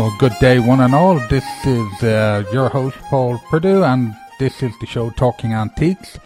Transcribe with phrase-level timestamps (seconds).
[0.00, 1.20] Good day, one and all.
[1.28, 6.18] This is uh, your host, Paul Purdue, and this is the show Talking Antiques.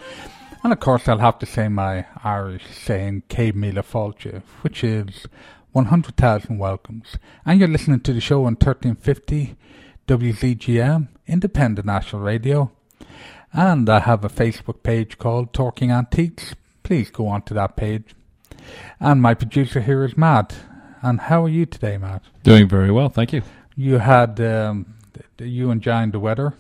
[0.63, 5.27] And of course, I'll have to say my Irish saying, Céad Míle Fáilte, which is
[5.73, 7.17] 100,000 welcomes.
[7.45, 9.57] And you're listening to the show on 1350
[10.07, 12.71] WZGM, Independent National Radio.
[13.53, 16.55] And I have a Facebook page called Talking Antiques.
[16.85, 18.15] Please go on to that page.
[19.01, 20.55] And my producer here is Matt.
[21.03, 22.23] And how are you today, Matt?
[22.45, 23.43] Doing very well, thank you.
[23.77, 24.95] You had um,
[25.39, 26.55] you enjoying the weather?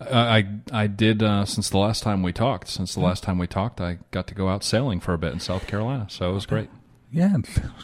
[0.00, 2.68] I I did uh, since the last time we talked.
[2.68, 5.32] Since the last time we talked, I got to go out sailing for a bit
[5.32, 6.70] in South Carolina, so it was great.
[7.10, 7.36] Yeah,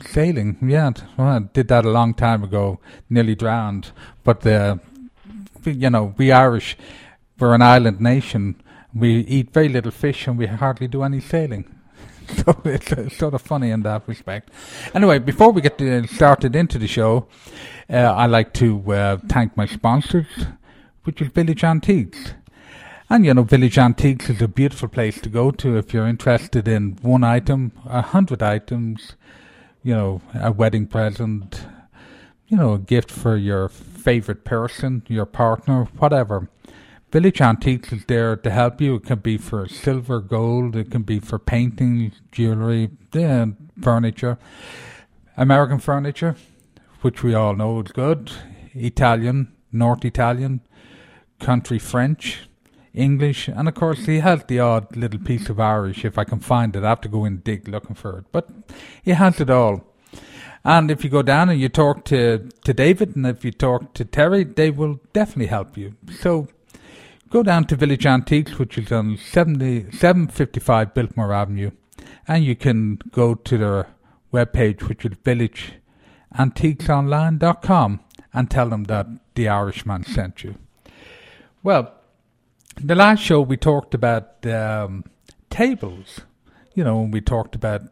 [0.07, 0.57] sailing.
[0.63, 2.81] Yeah, well, I did that a long time ago.
[3.11, 3.93] Nearly drowned,
[4.25, 4.81] but the
[5.65, 6.77] you know we Irish,
[7.39, 8.63] we're an island nation.
[8.95, 11.78] We eat very little fish and we hardly do any sailing.
[12.29, 14.51] So it's, sort of funny in that respect.
[14.95, 17.27] Anyway, before we get started into the show,
[17.91, 20.27] uh, I like to uh, thank my sponsors,
[21.05, 22.35] which is Village Antiques.
[23.11, 26.69] And you know, Village Antiques is a beautiful place to go to if you're interested
[26.69, 29.15] in one item, a hundred items,
[29.83, 31.67] you know, a wedding present,
[32.49, 36.49] you know, a gift for your favorite person, your partner, whatever.
[37.11, 38.97] Village Antiques is there to help you.
[38.97, 42.91] It can be for silver, gold, it can be for painting, jewellery,
[43.81, 44.39] furniture.
[45.35, 46.37] American furniture,
[47.01, 48.31] which we all know is good.
[48.75, 50.61] Italian, North Italian,
[51.41, 52.41] country French,
[52.93, 56.41] English, and of course he has the odd little piece of Irish if I can
[56.41, 56.85] find it.
[56.85, 58.25] I have to go and dig looking for it.
[58.33, 58.51] But
[59.03, 59.83] he has it all.
[60.63, 63.95] And if you go down and you talk to, to David and if you talk
[63.95, 65.95] to Terry, they will definitely help you.
[66.21, 66.49] So
[67.31, 71.73] Go down to Village Antiques, which is on 70, 755 Biltmore Avenue,
[72.27, 73.89] and you can go to their
[74.33, 75.13] webpage, which is
[76.33, 78.01] villageantiquesonline.com,
[78.33, 80.55] and tell them that the Irishman sent you.
[81.63, 81.93] Well,
[82.77, 85.05] the last show we talked about um,
[85.51, 86.23] tables.
[86.75, 87.83] You know, we talked about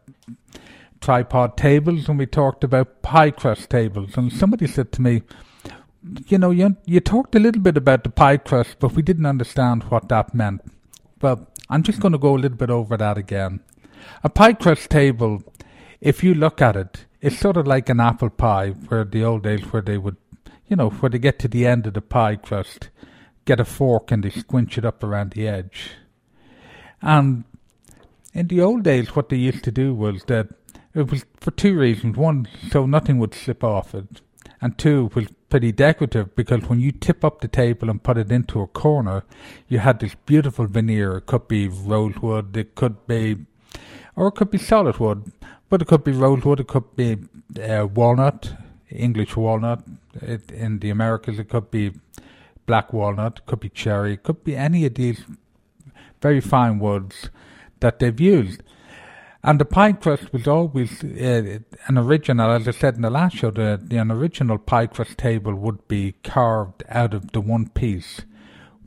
[0.99, 4.17] tripod tables and we talked about pie crust tables.
[4.17, 5.21] And somebody said to me,
[6.27, 9.25] you know, you, you talked a little bit about the pie crust, but we didn't
[9.25, 10.61] understand what that meant.
[11.21, 13.61] Well, I'm just going to go a little bit over that again.
[14.23, 15.43] A pie crust table,
[16.01, 19.43] if you look at it, it's sort of like an apple pie, where the old
[19.43, 20.17] days where they would,
[20.67, 22.89] you know, where they get to the end of the pie crust,
[23.45, 25.91] get a fork and they squinch it up around the edge.
[27.01, 27.43] And
[28.33, 30.47] in the old days, what they used to do was that
[30.93, 32.17] it was for two reasons.
[32.17, 34.21] One, so nothing would slip off it
[34.61, 38.31] and two was pretty decorative because when you tip up the table and put it
[38.31, 39.23] into a corner,
[39.67, 41.17] you had this beautiful veneer.
[41.17, 43.45] It could be rosewood, it could be,
[44.15, 45.31] or it could be solid wood,
[45.69, 47.17] but it could be rosewood, it could be
[47.61, 48.53] uh, walnut,
[48.89, 49.83] English walnut.
[50.21, 51.93] It, in the Americas, it could be
[52.65, 55.23] black walnut, it could be cherry, it could be any of these
[56.21, 57.29] very fine woods
[57.79, 58.63] that they've used.
[59.47, 63.37] And the pie crust was always uh, an original, as I said in the last
[63.37, 67.69] show, the, the, an original pie crust table would be carved out of the one
[67.69, 68.23] piece,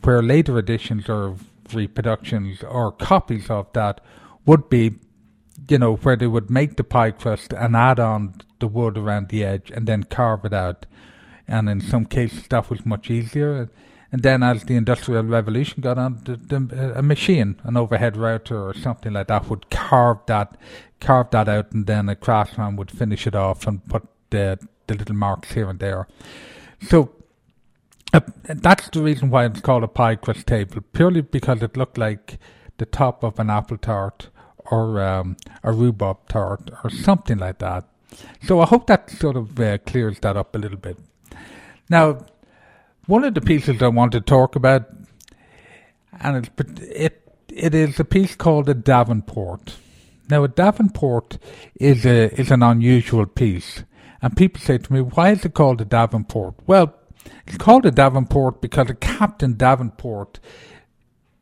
[0.02, 1.36] where later editions or
[1.72, 4.02] reproductions or copies of that
[4.44, 4.96] would be,
[5.66, 9.30] you know, where they would make the pie crust and add on the wood around
[9.30, 10.84] the edge and then carve it out.
[11.48, 13.70] And in some cases, that was much easier.
[14.12, 18.60] And then, as the Industrial Revolution got on, the, the, a machine, an overhead router
[18.60, 20.56] or something like that, would carve that,
[21.00, 24.58] carve that out, and then a craftsman would finish it off and put the
[24.90, 26.08] the little marks here and there.
[26.82, 27.12] So
[28.12, 31.96] uh, that's the reason why it's called a pie crust table, purely because it looked
[31.96, 32.38] like
[32.78, 34.28] the top of an apple tart
[34.70, 37.84] or um, a rhubarb tart or something like that.
[38.42, 40.98] So I hope that sort of uh, clears that up a little bit.
[41.88, 42.26] Now,
[43.06, 44.88] one of the pieces I want to talk about,
[46.20, 49.76] and it, it, it is a piece called a Davenport.
[50.28, 51.38] Now, a Davenport
[51.74, 53.82] is a is an unusual piece,
[54.22, 56.94] and people say to me, "Why is it called a Davenport?" Well,
[57.46, 60.38] it's called a Davenport because a Captain Davenport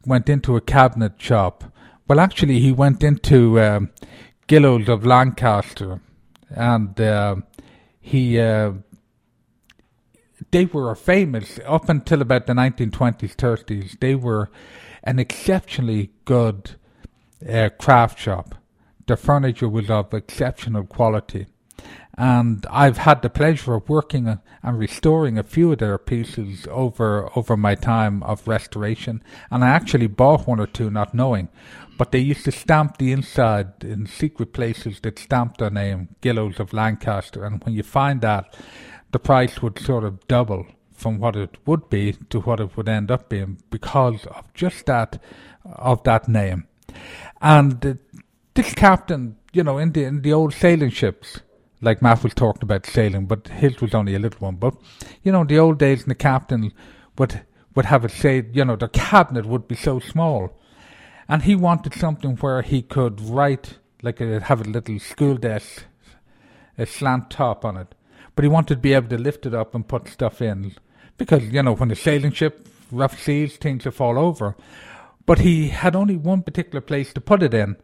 [0.06, 1.64] went into a cabinet shop.
[2.08, 3.90] Well, actually, he went into um,
[4.46, 6.00] Gillows of Lancaster,
[6.48, 7.36] and uh,
[8.00, 8.72] he uh,
[10.50, 13.98] they were famous up until about the 1920s, 30s.
[14.00, 14.50] They were
[15.04, 16.72] an exceptionally good
[17.48, 18.54] uh, craft shop.
[19.06, 21.46] The furniture was of exceptional quality.
[22.16, 27.30] And I've had the pleasure of working and restoring a few of their pieces over
[27.36, 29.22] over my time of restoration.
[29.52, 31.48] And I actually bought one or two, not knowing.
[31.96, 36.58] But they used to stamp the inside in secret places that stamped their name, Gillows
[36.58, 37.44] of Lancaster.
[37.44, 38.52] And when you find that,
[39.12, 42.88] the price would sort of double from what it would be to what it would
[42.88, 45.22] end up being because of just that
[45.64, 46.66] of that name.
[47.40, 47.94] And uh,
[48.54, 51.40] this captain, you know, in the in the old sailing ships,
[51.80, 54.56] like Matt was talking about sailing, but his was only a little one.
[54.56, 54.74] But
[55.22, 56.72] you know, the old days, and the captain
[57.16, 57.42] would
[57.74, 60.58] would have it say, you know, the cabinet would be so small,
[61.28, 65.84] and he wanted something where he could write, like a, have a little school desk,
[66.76, 67.94] a slant top on it,
[68.38, 70.72] but he wanted to be able to lift it up and put stuff in,
[71.16, 74.54] because you know, when a sailing ship, rough seas, things will fall over.
[75.26, 77.74] But he had only one particular place to put it in.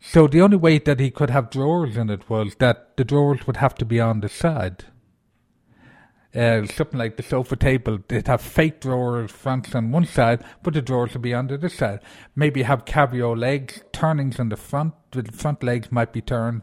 [0.00, 3.46] So the only way that he could have drawers in it was that the drawers
[3.46, 4.86] would have to be on the side.
[6.34, 10.74] Uh, something like the sofa table, they'd have fake drawers fronts on one side, but
[10.74, 12.00] the drawers would be on the other side.
[12.34, 16.62] Maybe have cabriole legs, turnings on the front, the front legs might be turned,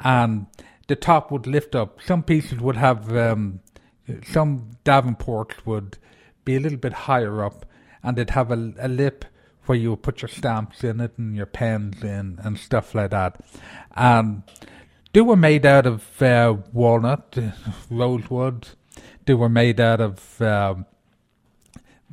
[0.00, 0.46] and
[0.90, 2.00] the top would lift up.
[2.02, 3.60] Some pieces would have, um,
[4.26, 5.98] some Davenports would
[6.44, 7.64] be a little bit higher up,
[8.02, 9.24] and they'd have a, a lip
[9.66, 13.10] where you would put your stamps in it and your pens in and stuff like
[13.10, 13.40] that.
[13.94, 14.42] And
[15.12, 17.38] they were made out of uh, walnut,
[17.90, 18.70] rosewood.
[19.26, 20.86] They were made out of, um,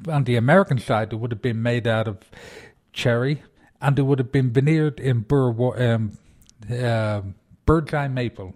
[0.08, 2.18] on the American side, they would have been made out of
[2.94, 3.42] cherry
[3.82, 6.18] and they would have been veneered in bur- um,
[6.72, 7.22] uh,
[8.08, 8.54] maple.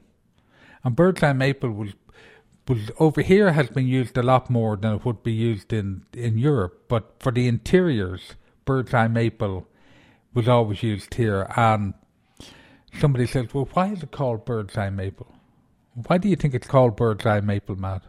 [0.83, 1.93] And bird's eye maple was
[2.67, 6.03] was over here has been used a lot more than it would be used in,
[6.13, 6.85] in Europe.
[6.87, 8.35] But for the interiors,
[8.65, 9.67] bird's eye maple
[10.33, 11.51] was always used here.
[11.55, 11.93] And
[12.99, 15.33] somebody says, well, why is it called bird's eye maple?
[16.07, 18.03] Why do you think it's called bird's eye maple, Matt?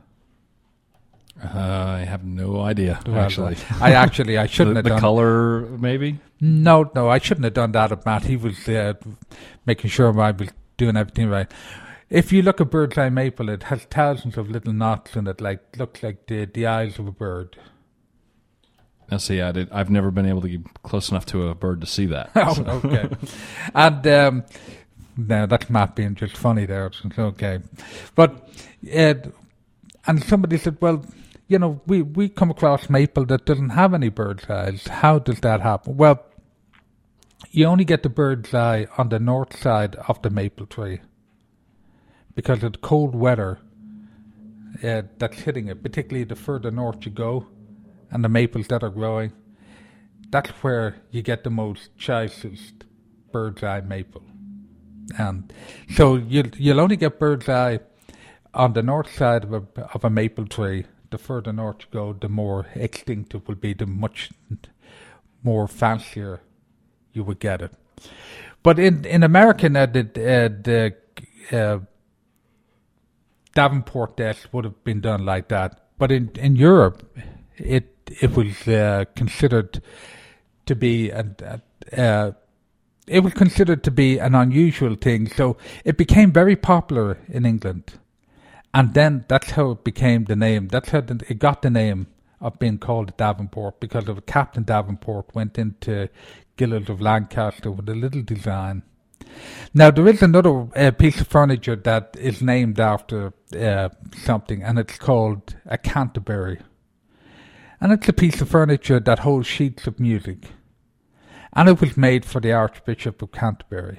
[1.42, 3.00] Uh, I have no idea.
[3.08, 6.20] Actually, I actually I shouldn't the, have done the color maybe.
[6.40, 7.90] No, no, I shouldn't have done that.
[7.90, 8.94] At Matt, he was uh,
[9.66, 11.50] making sure I was doing everything right.
[12.12, 15.40] If you look at bird's eye maple, it has thousands of little knots in it,
[15.40, 17.56] like looks like the the eyes of a bird.
[19.10, 21.80] Now, see, I did, I've never been able to get close enough to a bird
[21.80, 22.30] to see that.
[22.36, 23.08] oh, okay.
[23.74, 24.44] and um,
[25.16, 26.86] no, that's Matt being just funny there.
[26.86, 27.60] It's okay,
[28.14, 28.46] but
[28.94, 29.14] uh,
[30.06, 31.06] and somebody said, well,
[31.48, 34.86] you know, we we come across maple that doesn't have any bird's eyes.
[34.86, 35.96] How does that happen?
[35.96, 36.22] Well,
[37.50, 41.00] you only get the bird's eye on the north side of the maple tree
[42.34, 43.58] because of the cold weather
[44.82, 47.46] uh, that's hitting it, particularly the further north you go
[48.10, 49.32] and the maples that are growing.
[50.30, 52.84] That's where you get the most choicest
[53.32, 54.22] bird's eye maple.
[55.18, 55.52] And
[55.94, 57.80] so you'll, you'll only get bird's eye
[58.54, 59.64] on the north side of a,
[59.94, 60.86] of a maple tree.
[61.10, 64.30] The further north you go, the more extinct it will be, the much
[65.42, 66.40] more fancier
[67.12, 67.72] you would get it.
[68.62, 70.94] But in, in America, uh, the, uh, the
[71.52, 71.80] uh,
[73.54, 75.80] Davenport desk would have been done like that.
[75.98, 77.02] But in, in Europe,
[77.56, 77.88] it
[78.20, 79.82] it was uh, considered
[80.66, 81.24] to be a,
[81.96, 82.32] uh,
[83.06, 85.28] it was considered to be an unusual thing.
[85.28, 87.98] So it became very popular in England,
[88.74, 90.68] and then that's how it became the name.
[90.68, 92.06] That's how it got the name
[92.40, 96.08] of being called Davenport because of Captain Davenport went into
[96.56, 98.82] Gillows of Lancaster with a little design.
[99.74, 104.78] Now there is another uh, piece of furniture that is named after uh, something, and
[104.78, 106.60] it's called a Canterbury
[107.82, 110.50] and it's a piece of furniture that holds sheets of music.
[111.52, 113.98] And it was made for the Archbishop of Canterbury.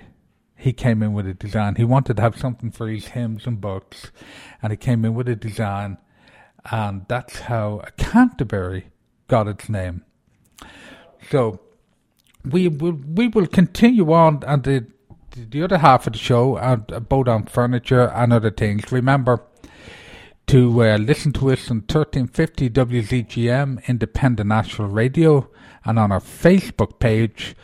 [0.56, 1.76] He came in with a design.
[1.76, 4.10] He wanted to have something for his hymns and books,
[4.62, 5.98] and he came in with a design,
[6.72, 8.88] and that's how a Canterbury
[9.28, 10.06] got its name.
[11.30, 11.60] So
[12.46, 14.88] we will we will continue on and the
[15.36, 18.92] the other half of the show about on furniture and other things.
[18.92, 19.42] Remember
[20.48, 25.50] to uh, listen to us on 1350 WZGM Independent National Radio
[25.86, 27.56] and on our Facebook page,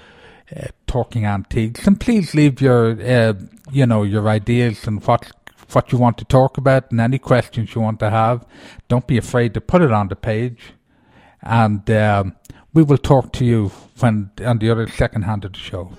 [0.56, 1.86] uh, Talking Antiques.
[1.86, 3.34] And please leave your, uh,
[3.72, 5.32] you know, your ideas and what
[5.74, 8.44] what you want to talk about and any questions you want to have.
[8.88, 10.74] Don't be afraid to put it on the page,
[11.44, 12.36] and um,
[12.74, 13.68] we will talk to you
[14.00, 15.92] when on the other second hand of the show.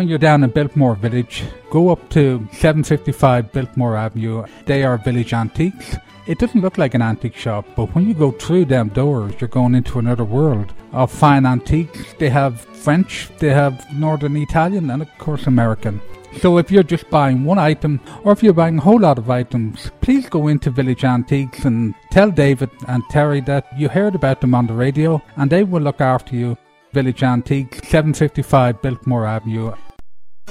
[0.00, 4.46] When you're down in Biltmore Village, go up to 755 Biltmore Avenue.
[4.64, 5.94] They are Village Antiques.
[6.26, 9.48] It doesn't look like an antique shop, but when you go through them doors, you're
[9.48, 12.14] going into another world of fine antiques.
[12.18, 16.00] They have French, they have Northern Italian, and of course American.
[16.38, 19.28] So if you're just buying one item, or if you're buying a whole lot of
[19.28, 24.40] items, please go into Village Antiques and tell David and Terry that you heard about
[24.40, 26.56] them on the radio, and they will look after you.
[26.92, 29.72] Village Antiques, 755 Biltmore Avenue.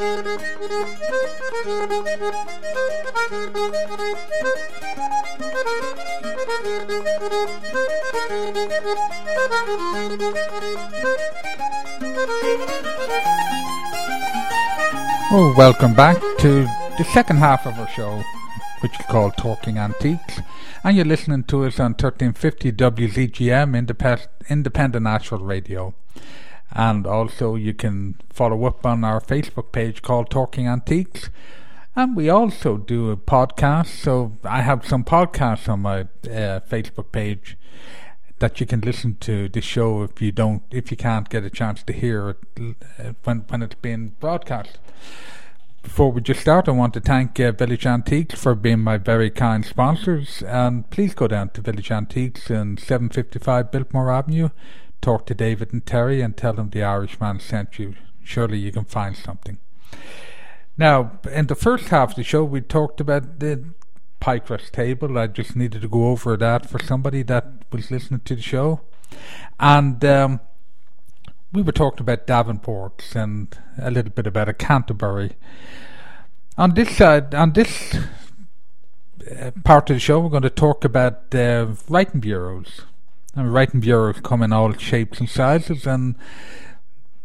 [0.01, 0.05] Oh,
[15.57, 16.63] welcome back to
[16.97, 18.23] the second half of our show,
[18.79, 20.39] which is called Talking Antiques.
[20.81, 25.93] And you're listening to us on 1350 WZGM Independent, Independent National Radio.
[26.71, 31.29] And also, you can follow up on our Facebook page called Talking Antiques.
[31.95, 33.87] And we also do a podcast.
[33.87, 37.57] So I have some podcasts on my uh, Facebook page
[38.39, 41.49] that you can listen to the show if you don't, if you can't get a
[41.49, 44.79] chance to hear it uh, when when it's being broadcast.
[45.81, 49.29] Before we just start, I want to thank uh, Village Antiques for being my very
[49.29, 50.43] kind sponsors.
[50.43, 54.49] And please go down to Village Antiques in 755 Biltmore Avenue
[55.01, 57.95] talk to David and Terry and tell them the Irishman sent you.
[58.23, 59.57] Surely you can find something.
[60.77, 63.65] Now, in the first half of the show, we talked about the
[64.19, 65.17] pie crust table.
[65.17, 68.81] I just needed to go over that for somebody that was listening to the show.
[69.59, 70.39] And um,
[71.51, 75.31] we were talking about Davenports and a little bit about a Canterbury.
[76.57, 77.95] On this side, on this
[79.39, 82.81] uh, part of the show, we're going to talk about uh, writing bureaus.
[83.35, 86.15] Writing bureaus come in all shapes and sizes, and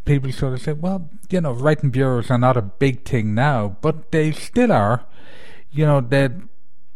[0.05, 3.77] people sort of say, well, you know, writing bureaus are not a big thing now,
[3.81, 5.07] but they still are.
[5.71, 6.29] You know, they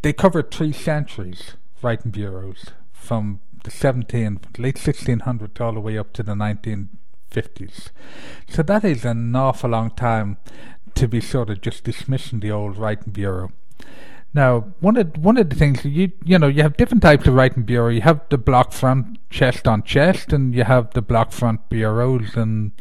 [0.02, 6.12] they cover three centuries, writing bureaus, from the 17, late 1600s all the way up
[6.12, 7.90] to the 1950s.
[8.48, 10.36] So that is an awful long time
[10.94, 13.50] to be sort of just dismissing the old writing bureau.
[14.34, 17.34] Now, one of one of the things you you know you have different types of
[17.34, 17.88] writing bureau.
[17.88, 22.36] You have the block front chest on chest, and you have the block front bureaus,
[22.36, 22.72] and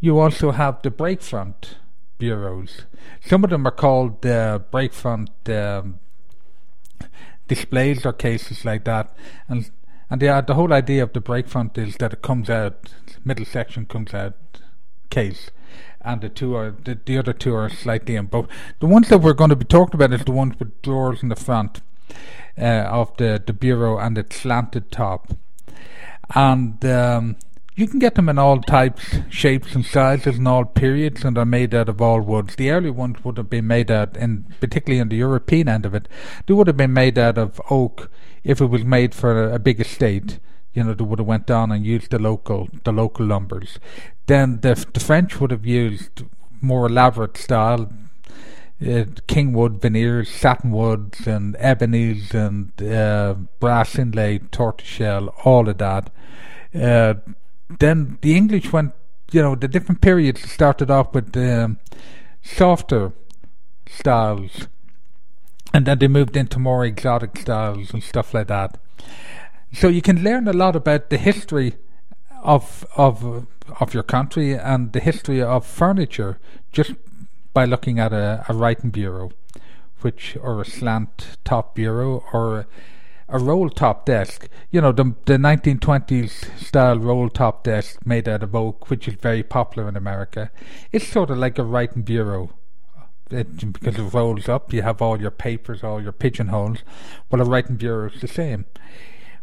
[0.00, 1.76] you also have the break front
[2.18, 2.82] bureaus.
[3.20, 5.98] Some of them are called uh, break front um,
[7.48, 9.16] displays or cases like that,
[9.48, 9.70] and
[10.10, 12.94] and the the whole idea of the break front is that it comes out
[13.24, 14.36] middle section comes out
[15.10, 15.50] case
[16.00, 18.48] and the two are the, the other two are slightly both.
[18.80, 21.28] The ones that we're going to be talking about is the ones with drawers in
[21.28, 21.80] the front
[22.56, 25.32] uh, of the the bureau and its slanted top,
[26.34, 27.36] and um,
[27.76, 31.44] you can get them in all types, shapes, and sizes, and all periods, and are
[31.44, 32.56] made out of all woods.
[32.56, 35.94] The early ones would have been made out, in particularly in the European end of
[35.94, 36.08] it,
[36.46, 38.10] they would have been made out of oak
[38.44, 40.38] if it was made for a, a big estate
[40.74, 43.78] you know, they would have went down and used the local the local lumbers.
[44.26, 46.24] Then the the French would have used
[46.60, 47.92] more elaborate style,
[48.80, 56.10] uh, kingwood veneers, satin woods, and ebonies, and uh, brass inlay, tortoiseshell, all of that.
[56.74, 57.14] Uh,
[57.78, 58.92] then the English went,
[59.32, 61.78] you know, the different periods started off with um,
[62.42, 63.12] softer
[63.88, 64.68] styles,
[65.72, 68.78] and then they moved into more exotic styles and stuff like that.
[69.72, 71.74] So you can learn a lot about the history
[72.42, 73.46] of of
[73.80, 76.38] of your country and the history of furniture
[76.72, 76.92] just
[77.52, 79.30] by looking at a, a writing bureau,
[80.00, 82.66] which or a slant top bureau or
[83.28, 84.48] a roll top desk.
[84.70, 89.14] You know, the the 1920s style roll top desk made out of oak, which is
[89.14, 90.50] very popular in America.
[90.92, 92.50] It's sort of like a writing bureau.
[93.30, 96.78] It, because it rolls up, you have all your papers, all your pigeonholes.
[97.30, 98.64] Well, a writing bureau is the same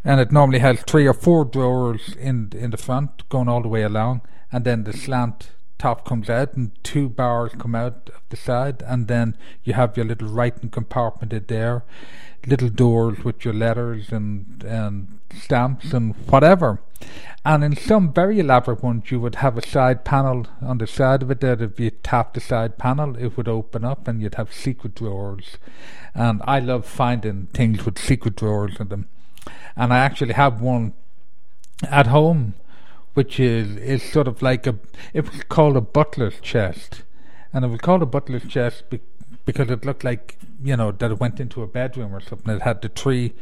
[0.05, 3.67] and it normally has three or four drawers in in the front going all the
[3.67, 4.21] way along,
[4.51, 8.83] and then the slant top comes out and two bars come out of the side,
[8.85, 11.83] and then you have your little writing compartment in there,
[12.45, 16.81] little doors with your letters and and stamps and whatever.
[17.43, 21.23] And in some very elaborate ones, you would have a side panel on the side
[21.23, 24.35] of it that if you tap the side panel, it would open up and you'd
[24.35, 25.57] have secret drawers.
[26.15, 29.07] And I love finding things with secret drawers in them
[29.75, 30.93] and I actually have one
[31.89, 32.53] at home,
[33.13, 34.75] which is is sort of like a
[35.13, 37.03] it was called a butler's chest,
[37.53, 38.99] and it was called a butler's chest be,
[39.45, 42.55] because it looked like you know that it went into a bedroom or something.
[42.55, 43.33] It had the three,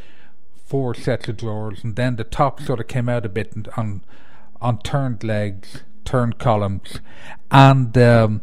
[0.66, 4.02] four sets of drawers, and then the top sort of came out a bit on
[4.62, 7.00] on turned legs, turned columns,
[7.52, 7.98] and.
[7.98, 8.42] Um,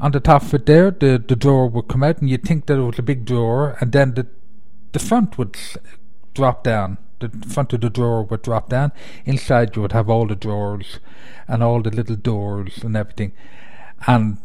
[0.00, 2.66] on the top of it there, the, the drawer would come out, and you'd think
[2.66, 4.28] that it was a big drawer, and then the
[4.92, 5.56] the front would
[6.38, 6.98] drop down.
[7.18, 8.92] The front of the drawer would drop down.
[9.24, 11.00] Inside, you would have all the drawers
[11.48, 13.32] and all the little doors and everything.
[14.06, 14.38] And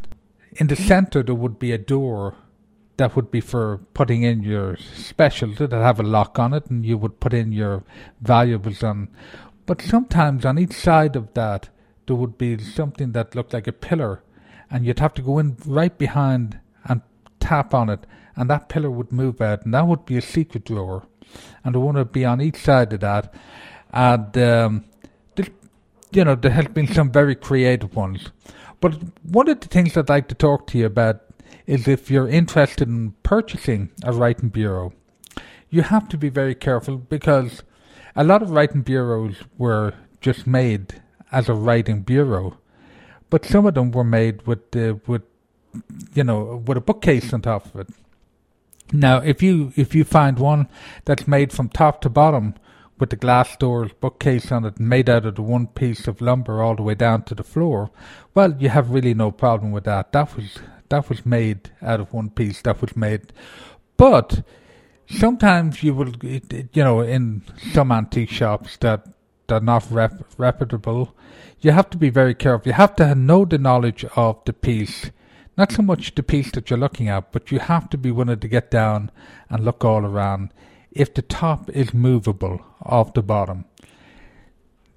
[0.54, 2.36] in the center, there would be a door
[2.98, 6.84] that would be for putting in your specials that have a lock on it, and
[6.84, 7.84] you would put in your
[8.22, 9.10] valuables on.
[9.68, 11.70] But sometimes on each side of that,
[12.08, 14.24] there would be something that looked like a pillar,
[14.72, 17.02] and you'd have to go in right behind and
[17.40, 20.66] tap on it, and that pillar would move out, and that would be a secret
[20.66, 21.06] drawer,
[21.64, 23.34] and I want to be on each side of that,
[23.92, 24.86] and um,
[25.36, 25.48] there,
[26.12, 28.30] you know there has been some very creative ones.
[28.80, 31.22] But one of the things I'd like to talk to you about
[31.66, 34.94] is if you're interested in purchasing a writing bureau,
[35.70, 37.64] you have to be very careful because
[38.16, 42.58] a lot of writing bureaus were just made as a writing bureau,
[43.30, 45.24] but some of them were made with uh, with
[46.14, 47.88] you know with a bookcase on top of it.
[48.94, 50.70] Now, if you if you find one
[51.06, 52.54] that's made from top to bottom
[53.00, 56.62] with the glass doors, bookcase on it, made out of the one piece of lumber
[56.62, 57.90] all the way down to the floor,
[58.36, 60.12] well, you have really no problem with that.
[60.12, 60.60] That was
[60.90, 62.62] that was made out of one piece.
[62.62, 63.34] That was made,
[63.98, 64.44] but
[65.08, 69.08] sometimes you will, you know, in some antique shops that
[69.48, 71.16] they're not rep- reputable,
[71.62, 72.68] you have to be very careful.
[72.68, 75.12] You have to know the knowledge of the piece,
[75.58, 78.40] not so much the piece that you're looking at, but you have to be willing
[78.40, 79.12] to get down
[79.50, 80.50] and look all around.
[80.92, 83.66] If the top is movable off the bottom,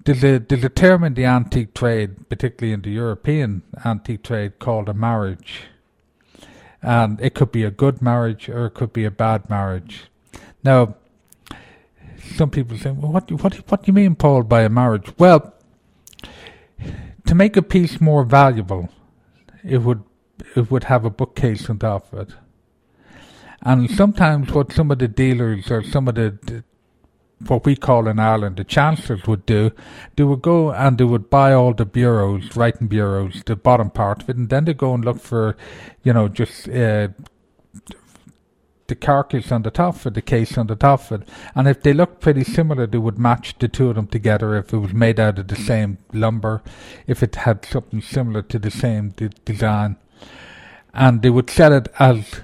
[0.05, 4.59] there's a there's a term in the antique trade, particularly in the European antique trade,
[4.59, 5.63] called a marriage,
[6.81, 10.05] and it could be a good marriage or it could be a bad marriage.
[10.63, 10.95] Now,
[12.35, 15.11] some people say, well, what, what, what do you mean, Paul, by a marriage?
[15.17, 15.53] Well,
[17.25, 18.89] to make a piece more valuable,
[19.63, 20.03] it would
[20.55, 22.35] it would have a bookcase on top of it.
[23.61, 26.63] And sometimes what some of the dealers or some of the, the
[27.45, 29.71] what we call in Ireland the chancellors would do,
[30.15, 34.23] they would go and they would buy all the bureaus, writing bureaus, the bottom part
[34.23, 35.55] of it, and then they go and look for,
[36.03, 37.09] you know, just uh,
[38.87, 41.29] the carcass on the top of the case on the top of it.
[41.53, 44.73] And if they looked pretty similar, they would match the two of them together if
[44.73, 46.63] it was made out of the same lumber,
[47.05, 49.09] if it had something similar to the same
[49.45, 49.97] design.
[50.93, 52.41] And they would sell it as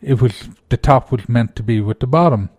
[0.00, 2.50] it was the top was meant to be with the bottom.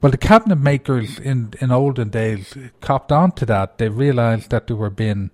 [0.00, 3.78] Well, the cabinet makers in, in olden days copped on to that.
[3.78, 5.30] They realized that they were being,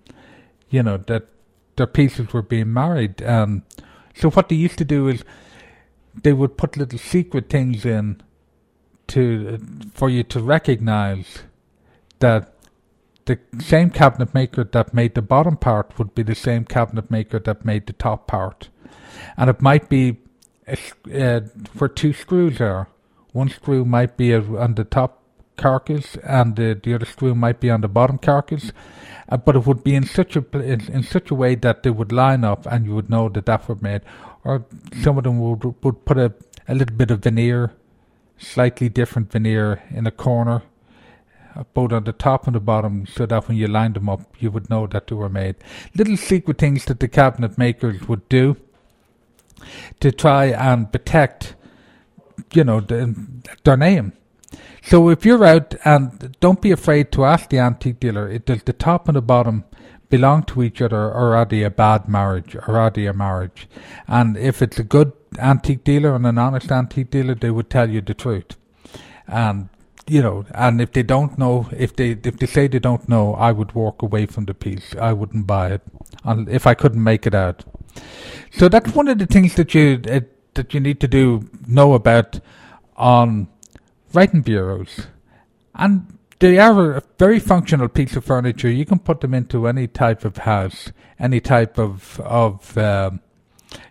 [0.70, 1.28] you know, that
[1.76, 3.22] their pieces were being married.
[3.22, 3.62] And
[4.14, 5.24] so what they used to do is
[6.22, 8.22] they would put little secret things in
[9.08, 9.58] to
[9.94, 11.42] for you to recognize
[12.18, 12.52] that
[13.26, 17.38] the same cabinet maker that made the bottom part would be the same cabinet maker
[17.40, 18.68] that made the top part,
[19.36, 20.18] and it might be
[20.68, 21.40] uh,
[21.78, 22.88] where two screws are.
[23.32, 25.22] One screw might be on the top
[25.56, 28.72] carcass, and the, the other screw might be on the bottom carcass.
[29.28, 31.90] Uh, but it would be in such a in, in such a way that they
[31.90, 34.02] would line up, and you would know that that were made
[34.46, 34.64] or
[35.02, 36.32] some of them would would put a,
[36.68, 37.72] a little bit of veneer,
[38.38, 40.62] slightly different veneer in a corner,
[41.56, 44.22] uh, both on the top and the bottom, so that when you lined them up,
[44.38, 45.56] you would know that they were made.
[45.96, 48.56] Little secret things that the cabinet makers would do
[50.00, 51.54] to try and protect,
[52.52, 53.14] you know, the,
[53.64, 54.12] their name.
[54.82, 58.62] So if you're out and don't be afraid to ask the antique dealer, it does
[58.62, 59.64] the top and the bottom
[60.08, 63.68] belong to each other or are they a bad marriage or are they a marriage?
[64.06, 67.90] And if it's a good antique dealer and an honest antique dealer, they would tell
[67.90, 68.56] you the truth.
[69.26, 69.68] And
[70.08, 73.34] you know, and if they don't know, if they if they say they don't know,
[73.34, 74.94] I would walk away from the piece.
[74.94, 75.82] I wouldn't buy it,
[76.24, 77.64] and if I couldn't make it out.
[78.52, 80.20] So that's one of the things that you uh,
[80.54, 82.40] that you need to do know about
[82.96, 83.48] on
[84.12, 85.06] writing bureaus,
[85.74, 88.70] and they are a very functional piece of furniture.
[88.70, 93.20] You can put them into any type of house, any type of of um,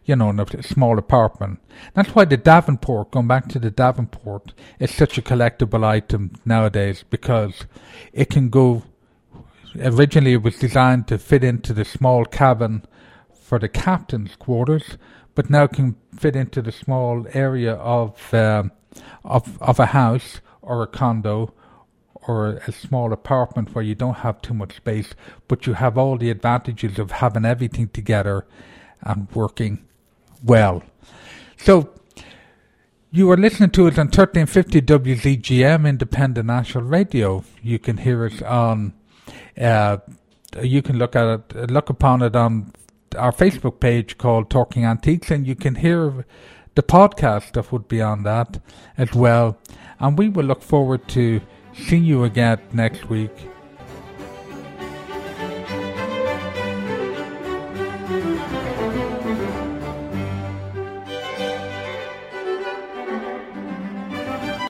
[0.06, 1.60] you know, in a small apartment.
[1.94, 7.04] That's why the Davenport, going back to the Davenport, is such a collectible item nowadays
[7.10, 7.66] because
[8.14, 8.84] it can go.
[9.78, 12.84] Originally, it was designed to fit into the small cabin
[13.46, 14.98] for the captain's quarters,
[15.36, 18.72] but now can fit into the small area of um,
[19.24, 21.54] of of a house or a condo
[22.28, 25.14] or a small apartment where you don't have too much space,
[25.48, 28.48] but you have all the advantages of having everything together
[29.04, 29.86] and working
[30.44, 30.82] well.
[31.56, 31.92] So,
[33.12, 37.44] you are listening to it on 1350 WZGM Independent National Radio.
[37.62, 38.94] You can hear it on,
[39.56, 39.98] uh,
[40.64, 42.74] you can look at it, look upon it on
[43.16, 46.26] our Facebook page called Talking Antiques, and you can hear
[46.76, 48.60] the podcast stuff would be on that
[48.98, 49.58] as well.
[50.00, 51.42] And we will look forward to
[51.74, 53.32] seeing you again next week